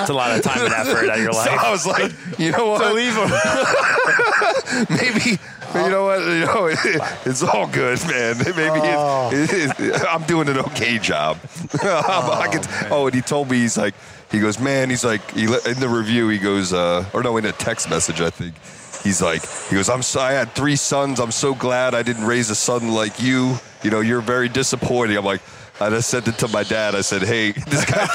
[0.00, 1.60] It's a lot of time and effort out of your So life.
[1.60, 2.94] I was like, you know what?
[2.94, 3.30] leave him.
[4.90, 5.38] Maybe.
[5.74, 6.20] You know what?
[6.20, 6.78] You know, it,
[7.24, 8.38] it's all good, man.
[8.38, 11.38] Maybe it, it, it, I'm doing an okay job.
[11.82, 13.94] I could, oh, and he told me he's like,
[14.32, 14.90] he goes, man.
[14.90, 17.88] He's like, he, let- in the review, he goes, uh, or no, in a text
[17.88, 18.54] message, I think.
[19.04, 21.20] He's like, he goes, I'm so, I had three sons.
[21.20, 23.56] I'm so glad I didn't raise a son like you.
[23.82, 25.16] You know, you're very disappointing.
[25.16, 25.40] I'm like.
[25.82, 26.94] I just sent it to my dad.
[26.94, 28.06] I said, "Hey, this guy,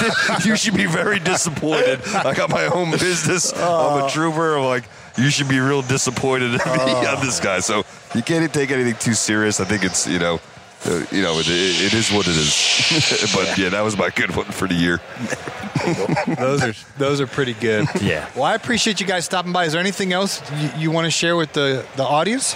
[0.45, 1.99] you should be very disappointed.
[2.09, 3.51] I got my own business.
[3.53, 4.55] I'm a trooper.
[4.55, 4.83] I'm like,
[5.17, 7.61] you should be real disappointed in me on this guy.
[7.61, 9.59] So you can't take anything too serious.
[9.59, 10.39] I think it's you know,
[10.85, 13.33] uh, you know, it, it is what it is.
[13.35, 15.01] but yeah, that was my good one for the year.
[16.37, 17.85] Those are those are pretty good.
[18.01, 18.27] Yeah.
[18.33, 19.65] Well, I appreciate you guys stopping by.
[19.65, 22.55] Is there anything else you, you want to share with the the audience?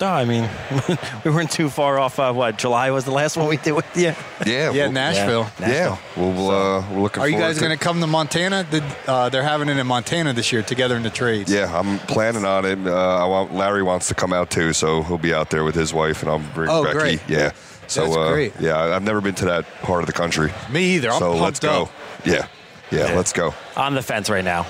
[0.00, 0.48] No, I mean,
[1.24, 2.18] we weren't too far off.
[2.18, 4.14] Uh, what July was the last one we did with you?
[4.46, 5.50] Yeah, Yeah, well, Nashville.
[5.60, 5.98] yeah.
[6.16, 7.22] Well, we'll, uh, we're looking.
[7.22, 8.64] Are you guys going to come to Montana?
[8.70, 11.52] Did, uh, they're having it in Montana this year, together in the trades.
[11.52, 12.78] Yeah, I'm planning on it.
[12.86, 15.74] Uh, I want Larry wants to come out too, so he'll be out there with
[15.74, 16.98] his wife, and I'll bring Oh, Becky.
[16.98, 17.20] great.
[17.28, 17.52] Yeah.
[17.86, 18.52] So That's uh, great.
[18.58, 20.50] yeah, I- I've never been to that part of the country.
[20.70, 21.10] Me either.
[21.10, 21.82] I'm so let's go.
[21.82, 21.90] up.
[22.24, 22.46] Yeah.
[22.90, 23.16] yeah, Yeah.
[23.16, 23.52] let's go.
[23.76, 24.64] On the fence right now.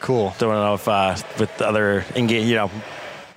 [0.00, 0.34] Cool.
[0.38, 2.70] Don't know if uh, with other engage, you know,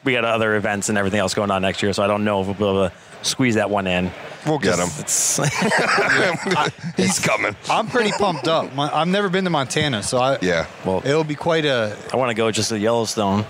[0.04, 2.42] we got other events and everything else going on next year, so I don't know
[2.42, 4.10] if we'll be able to squeeze that one in.
[4.48, 4.88] We'll get him.
[4.98, 5.38] It's
[6.98, 7.56] He's coming.
[7.70, 8.74] I'm pretty pumped up.
[8.74, 10.66] My, I've never been to Montana, so I Yeah.
[10.86, 13.46] well, it'll be quite a I want to go just to Yellowstone.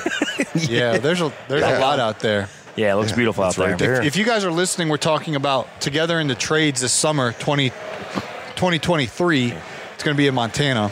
[0.54, 0.96] yeah.
[0.98, 1.78] There's a there's Yeah.
[1.78, 2.48] a lot out there.
[2.76, 3.96] Yeah, it looks beautiful out it's right there.
[3.96, 4.02] there.
[4.02, 7.70] If you guys are listening, we're talking about together in the trades this summer, 20,
[7.70, 9.52] 2023.
[9.94, 10.90] It's going to be in Montana.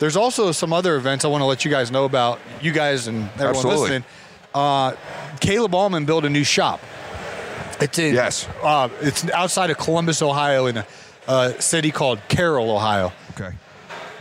[0.00, 2.40] There's also some other events I want to let you guys know about.
[2.60, 3.80] You guys and everyone Absolutely.
[3.80, 4.04] listening.
[4.54, 4.94] Uh,
[5.40, 6.80] Caleb Allman built a new shop.
[7.80, 8.46] It's in Yes.
[8.62, 10.86] Uh, it's outside of Columbus, Ohio, in a
[11.26, 13.12] uh, city called Carroll, Ohio.
[13.30, 13.50] Okay.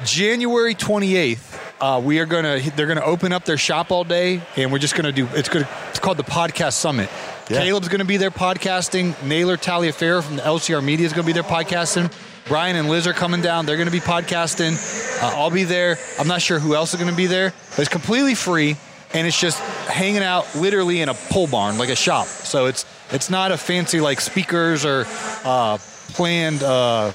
[0.06, 4.72] January 28th, uh, we are gonna they're gonna open up their shop all day, and
[4.72, 7.10] we're just gonna do it's gonna it's called the Podcast Summit.
[7.50, 7.64] Yeah.
[7.64, 9.22] Caleb's gonna be there podcasting.
[9.26, 12.14] Naylor Taliaferro from the LCR Media is gonna be there podcasting.
[12.48, 13.66] Brian and Liz are coming down.
[13.66, 14.74] They're gonna be podcasting.
[15.22, 15.98] Uh, I'll be there.
[16.18, 18.78] I'm not sure who else is gonna be there, but it's completely free,
[19.14, 22.28] and it's just hanging out literally in a pole barn like a shop.
[22.28, 25.06] So it's it's not a fancy like speakers or
[25.44, 25.78] uh,
[26.14, 26.64] planned.
[26.64, 27.12] Uh,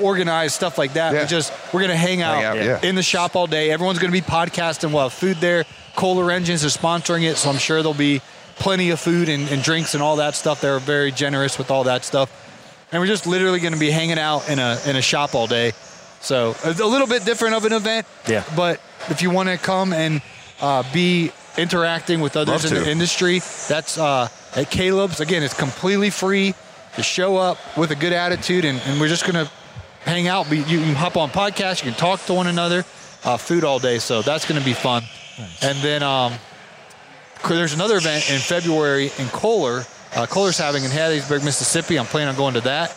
[0.00, 1.12] organized stuff like that.
[1.12, 1.22] Yeah.
[1.22, 2.80] We just we're gonna hang out, Hang out, yeah.
[2.88, 3.70] in the shop all day.
[3.70, 4.92] Everyone's gonna be podcasting.
[4.92, 5.64] We'll have food there.
[5.96, 8.22] Kohler Engines is sponsoring it, so I'm sure there'll be
[8.56, 10.60] plenty of food and, and drinks and all that stuff.
[10.60, 12.30] They're very generous with all that stuff.
[12.92, 15.72] And we're just literally gonna be hanging out in a in a shop all day.
[16.20, 18.06] So a little bit different of an event.
[18.28, 18.44] Yeah.
[18.56, 20.20] But if you want to come and
[20.60, 25.20] uh, be interacting with others Love in the industry, that's uh, at Caleb's.
[25.20, 26.54] Again, it's completely free.
[26.96, 29.50] to show up with a good attitude, and, and we're just gonna
[30.02, 30.50] hang out.
[30.50, 31.84] You can hop on podcasts.
[31.84, 32.84] You can talk to one another.
[33.22, 35.02] Uh, food all day, so that's gonna be fun.
[35.62, 36.32] And then um,
[37.48, 39.84] there's another event in February in Kohler.
[40.14, 41.98] Uh, Kohler's having in Hattiesburg, Mississippi.
[41.98, 42.96] I'm planning on going to that.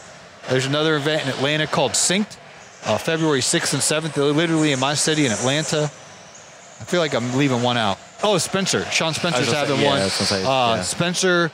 [0.50, 2.38] There's another event in Atlanta called Synced,
[2.86, 4.36] uh, February 6th and 7th.
[4.36, 5.92] Literally in my city in Atlanta.
[6.84, 7.98] I feel like I'm leaving one out.
[8.24, 8.84] Oh, Spencer.
[8.92, 10.02] Sean Spencer's gonna say- having yeah, one.
[10.02, 10.82] I was gonna say, uh, yeah.
[10.82, 11.50] Spencer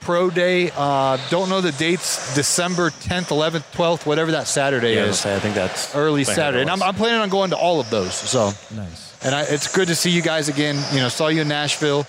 [0.00, 0.72] Pro Day.
[0.76, 2.34] Uh, don't know the dates.
[2.34, 5.06] December 10th, 11th, 12th, whatever that Saturday Yeah, is.
[5.06, 6.62] gonna say, I think that's Early Saturday.
[6.62, 6.82] And I'm.
[6.82, 8.12] I'm planning on going to all of those.
[8.14, 9.14] So Nice.
[9.24, 10.76] and I, it's good to see you guys again.
[10.92, 12.04] You know, saw you in Nashville.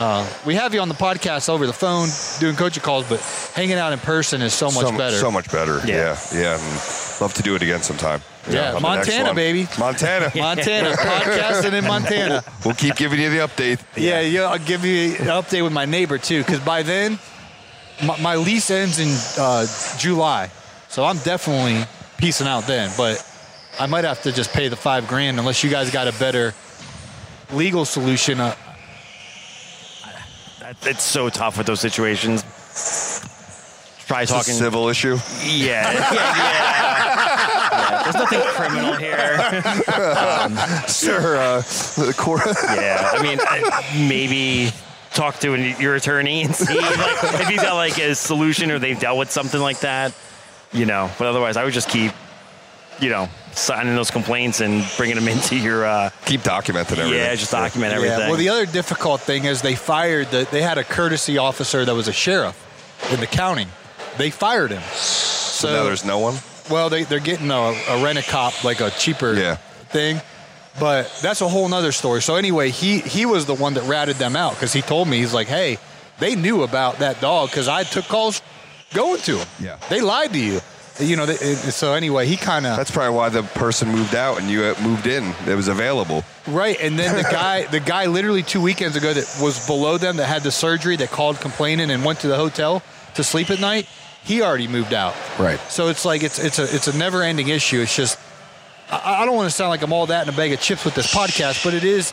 [0.00, 2.08] Uh, we have you on the podcast over the phone
[2.40, 3.20] doing coaching calls, but
[3.54, 5.16] hanging out in person is so much so, better.
[5.16, 5.82] So much better.
[5.84, 6.16] Yeah.
[6.32, 6.40] Yeah.
[6.40, 6.56] Yeah.
[7.18, 8.20] And love to do it again sometime.
[8.50, 9.68] Yeah, on the next Montana, baby.
[9.78, 10.32] Montana.
[10.36, 12.42] Montana, podcasting in Montana.
[12.64, 13.80] We'll keep giving you the update.
[13.96, 17.18] Yeah, yeah, I'll give you an update with my neighbor too, because by then
[18.04, 19.08] my, my lease ends in
[19.42, 19.66] uh,
[19.98, 20.50] July,
[20.88, 21.84] so I'm definitely
[22.16, 22.90] peacing out then.
[22.96, 23.24] But
[23.78, 26.54] I might have to just pay the five grand unless you guys got a better
[27.52, 28.40] legal solution.
[28.40, 28.54] Uh,
[30.82, 32.42] It's so tough with those situations.
[34.06, 35.16] probably It's a talking civil issue.
[35.44, 36.84] Yeah, yeah, yeah.
[38.08, 39.38] Yeah, There's nothing criminal here.
[40.88, 41.60] Sir, uh,
[42.06, 42.42] the court.
[42.46, 44.70] Yeah, I mean, I, maybe
[45.10, 48.78] talk to an, your attorney and see like, if he's got like a solution or
[48.78, 50.14] they've dealt with something like that.
[50.72, 52.12] You know, but otherwise, I would just keep,
[53.00, 55.86] you know, signing those complaints and bringing them into your.
[55.86, 57.14] Uh, Keep documenting everything.
[57.14, 58.18] yeah, just document everything.
[58.18, 58.28] Yeah.
[58.28, 60.46] Well, the other difficult thing is they fired the.
[60.50, 62.56] They had a courtesy officer that was a sheriff
[63.12, 63.66] in the county.
[64.18, 64.82] They fired him.
[64.92, 66.34] So, So now there's no one.
[66.70, 67.54] Well, they they're getting a,
[67.88, 69.56] a rent a cop like a cheaper Yeah.
[69.90, 70.20] thing.
[70.80, 72.22] But that's a whole nother story.
[72.22, 75.18] So anyway, he he was the one that ratted them out because he told me
[75.18, 75.78] he's like, hey,
[76.20, 78.42] they knew about that dog because I took calls
[78.94, 79.48] going to him.
[79.60, 79.76] Yeah.
[79.90, 80.60] they lied to you.
[81.00, 84.14] You know, they, it- so anyway, he kind of That's probably why the person moved
[84.16, 85.32] out and you uh, moved in.
[85.46, 86.24] It was available.
[86.46, 90.16] Right, and then the guy, the guy, literally two weekends ago that was below them
[90.16, 92.82] that had the surgery that called complaining and went to the hotel
[93.14, 93.86] to sleep at night.
[94.24, 95.14] He already moved out.
[95.38, 95.58] Right.
[95.70, 97.80] So it's like it's it's a it's a never ending issue.
[97.80, 98.18] It's just
[98.90, 100.84] I, I don't want to sound like I'm all that in a bag of chips
[100.84, 102.12] with this podcast, but it is.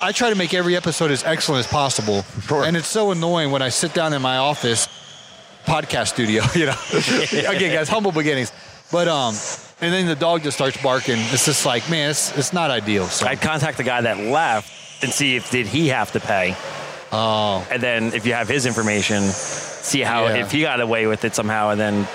[0.00, 2.64] I try to make every episode as excellent as possible, Sure.
[2.64, 4.88] and it's so annoying when I sit down in my office
[5.64, 6.42] podcast studio.
[6.56, 8.52] You know, again, guys, humble beginnings,
[8.90, 9.34] but um,
[9.80, 11.16] and then the dog just starts barking.
[11.18, 13.06] It's just like, man, it's it's not ideal.
[13.06, 13.26] So.
[13.26, 16.56] I'd contact the guy that left and see if did he have to pay,
[17.12, 19.22] Oh, and then if you have his information,
[19.82, 20.36] see how Yeah.
[20.36, 22.08] if he got away with it somehow, and then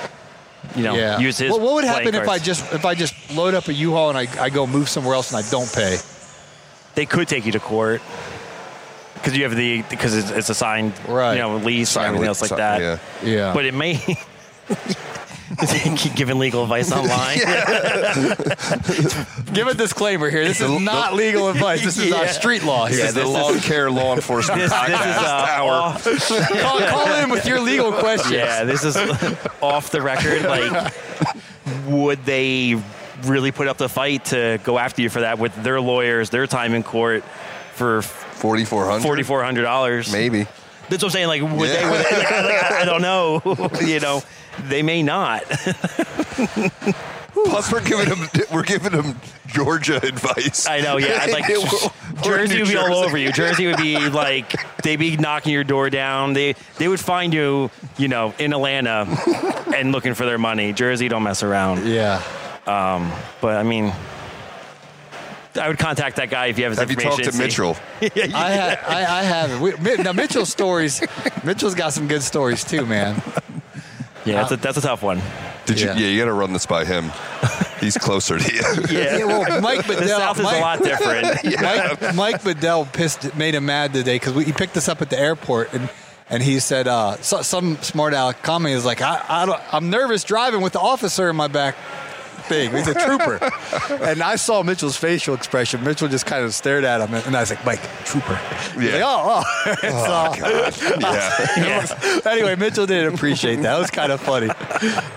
[0.75, 1.19] you know yeah.
[1.19, 1.51] use his.
[1.51, 4.10] What, what would playing happen if I just if I just load up a U-Haul
[4.10, 5.97] and I, I go move somewhere else and I don't pay?
[6.95, 8.01] they could take you to court
[9.13, 11.36] because you have the because it's, it's a signed Right.
[11.36, 12.82] you know lease and everything else like that.
[12.82, 12.99] Yeah.
[13.23, 13.99] Yeah, But it may.
[15.97, 17.38] Keep giving legal advice online.
[19.53, 20.43] give a disclaimer here.
[20.45, 21.83] This is not legal advice.
[21.83, 22.15] This is Yeah.
[22.17, 23.05] uh, street law This here.
[23.07, 25.97] is the this lawn care law enforcement This, this is podcast uh, hour.
[26.62, 28.33] call, call in with your legal questions.
[28.33, 28.97] yeah, this is
[29.62, 30.43] off the record.
[30.43, 30.93] Like,
[31.88, 32.81] would they
[33.23, 36.47] really put up the fight to go after you for that with their lawyers, their
[36.47, 37.23] time in court
[37.73, 40.12] for 4400 forty four hundred dollars?
[40.12, 40.45] Maybe.
[40.89, 41.27] That's what I'm saying.
[41.27, 41.57] Like, would Yeah.
[41.57, 41.86] they?
[41.97, 43.41] Would they like, like, I don't know.
[43.86, 44.21] you know,
[44.63, 45.43] they may not.
[47.34, 50.65] Plus, we're giving them we're giving them Georgia advice.
[50.67, 51.20] I know, yeah.
[51.22, 51.63] I'd like We're-
[52.26, 53.32] we're in Jersey would be all over you.
[53.32, 56.34] Jersey would be like they'd be knocking your door down.
[56.34, 59.06] They they would find you, you know, in Atlanta
[59.76, 60.74] and looking for their money.
[60.74, 61.86] Jersey don't mess around.
[61.88, 62.22] yeah.
[62.65, 63.93] Um, but I mean,
[65.56, 67.24] I would contact that guy if you have his Have you information.
[67.24, 68.34] talked to and see- Mitchell?
[68.36, 69.62] I, ha- I, I haven't.
[69.62, 71.02] We, now Mitchell's stories.
[71.43, 73.22] Mitchell's got some good stories too, man.
[74.27, 75.21] Yeah, that's a, that's a tough one.
[75.65, 75.87] Did you?
[75.87, 75.97] Yeah.
[75.97, 77.11] Yeah, you got to run this by him.
[77.79, 78.61] He's closer to you.
[78.89, 80.19] Yeah, Yeah, well, Mike the Bedell.
[80.19, 81.61] South is Mike, a lot different.
[81.61, 85.19] Mike, Mike Bedell pissed, made him mad today because he picked us up at the
[85.19, 85.89] airport and.
[86.29, 89.89] And he said, uh, so, some smart aleck comment is like, I, I don't, I'm
[89.89, 91.77] nervous driving with the officer in my back
[92.43, 92.71] thing.
[92.71, 93.39] He's a trooper.
[94.04, 95.84] and I saw Mitchell's facial expression.
[95.84, 97.13] Mitchell just kind of stared at him.
[97.13, 98.39] And I was like, Mike, trooper.
[98.78, 98.93] Yeah.
[98.93, 99.43] like, oh, oh.
[99.84, 103.76] It's, uh, yeah, yeah, anyway, Mitchell didn't appreciate that.
[103.78, 104.47] It was kind of funny.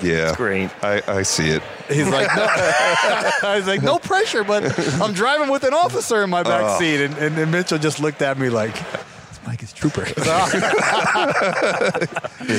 [0.03, 0.35] yeah.
[0.37, 0.71] great.
[0.83, 1.63] I, I see it.
[1.89, 2.47] He's like, no.
[2.49, 4.63] I was like, no pressure, but
[5.01, 6.79] I'm driving with an officer in my back Oh.
[6.79, 7.01] seat.
[7.05, 10.07] And, and, and Mitchell just looked at me like, this Mike is trooper.
[10.25, 10.47] Yeah,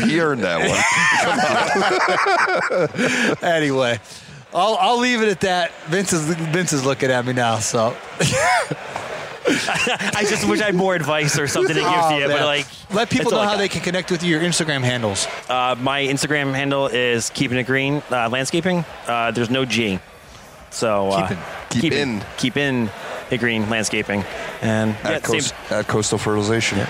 [0.05, 0.59] he earned that
[3.39, 3.43] one.
[3.43, 3.99] anyway,
[4.53, 5.71] I'll, I'll leave it at that.
[5.85, 7.95] Vince is, Vince is looking at me now, so.
[9.47, 12.27] I just wish I had more advice or something to give Oh, to you.
[12.27, 13.57] But like, let people know how got.
[13.57, 15.27] they can connect with you, your Instagram handles.
[15.49, 18.85] Uh, my Instagram handle is keeping it green uh, landscaping.
[19.07, 19.99] Uh, there's no G,
[20.69, 21.27] so uh,
[21.69, 21.81] Keepin'.
[21.81, 22.23] Keep in.
[22.37, 22.89] keep in
[23.31, 24.23] it green landscaping,
[24.61, 26.85] and yeah, At, same- coast, at coastal fertilization.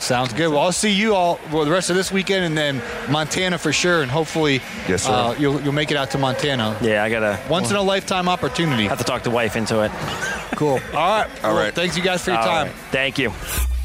[0.00, 0.48] Sounds good.
[0.48, 2.80] Well, I'll see you all well, the rest of this weekend, and then
[3.10, 5.12] Montana for sure, and hopefully, Yes, sir.
[5.12, 6.76] Uh, you'll you'll make it out to Montana.
[6.80, 8.86] yeah, I gotta Once in a lifetime opportunity.
[8.86, 9.90] have to talk the wife into it.
[10.56, 10.80] Cool.
[10.94, 11.28] All right.
[11.44, 11.74] All Well, right.
[11.74, 12.66] Thanks you guys for your All time.
[12.68, 12.76] right.
[12.92, 13.32] Thank you.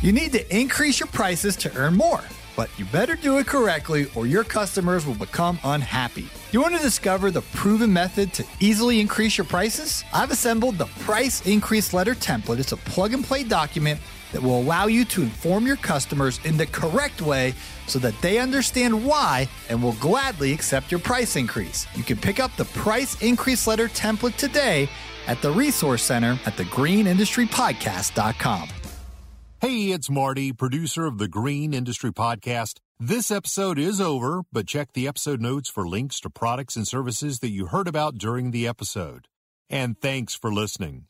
[0.02, 2.22] You need to increase your prices to earn more,
[2.56, 6.28] but you better do it correctly or your customers will become unhappy.
[6.52, 10.04] You want to discover the proven method to easily increase your prices?
[10.14, 12.60] I've assembled the Price Increase Letter template.
[12.60, 14.00] It's a plug and play document
[14.34, 17.54] that will allow you to inform your customers in the correct way
[17.88, 21.88] so that they understand why and will gladly accept your price increase.
[21.96, 24.90] You can pick up the Price Increase Letter template today
[25.28, 28.70] at the Resource Center at thegreenindustrypodcast.com.
[29.62, 32.80] Hey, it's Marty, producer of the Green Industry Podcast.
[33.00, 37.40] This episode is over, but check the episode notes for links to products and services
[37.40, 39.30] that you heard about during the episode.
[39.70, 41.06] And thanks for listening.